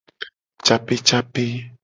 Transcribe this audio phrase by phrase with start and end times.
[0.65, 1.47] Capecape.